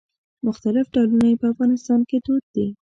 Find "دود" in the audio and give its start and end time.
2.25-2.43